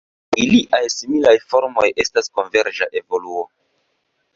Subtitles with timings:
[0.45, 3.51] Iliaj similaj formoj estas konverĝa evoluo.